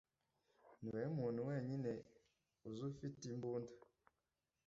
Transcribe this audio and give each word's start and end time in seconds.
Niwowe 0.79 1.07
muntu 1.19 1.39
wenyine 1.49 1.91
uzi 2.67 2.81
ufite 2.91 3.21
imbunda 3.31 3.73